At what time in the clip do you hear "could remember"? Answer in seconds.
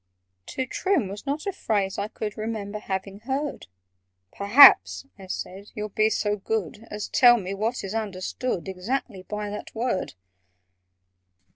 2.07-2.79